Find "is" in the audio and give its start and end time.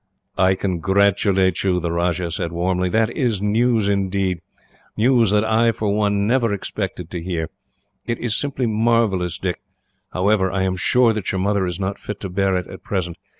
3.15-3.39, 8.17-8.35, 11.67-11.79